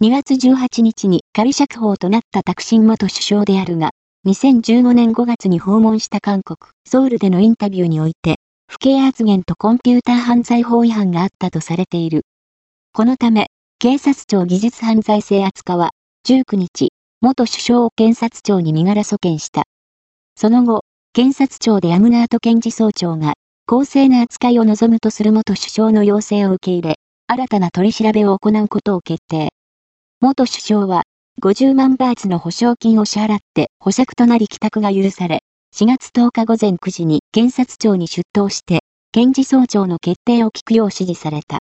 [0.00, 3.90] 2月18日に仮釈放となったタクシン元首相であるが、
[4.28, 8.36] 2015年5月に訪問した韓国、ソウルでのインタビューにおいて、
[8.70, 12.20] 不敬発言とコンピューター犯罪法違反があったとされている。
[12.92, 13.48] このため、
[13.80, 15.90] 警察庁技術犯罪制圧課は、
[16.28, 16.90] 19日、
[17.20, 19.64] 元首相を検察庁に身柄送検した。
[20.36, 23.32] その後、検察庁でアムナート検事総長が、
[23.66, 26.94] 公正な扱いを望むとする元首相の要請を受け入れ、
[27.26, 29.50] 新たな取り調べを行うことを決定。
[30.20, 31.04] 元首相は、
[31.40, 35.44] 50万バーツの保証金を支払って保釈となり帰宅が許され、
[35.76, 38.80] 4月10日午前9時に検察庁に出頭して、
[39.12, 41.56] 検事総長の決定を聞くよう指示された。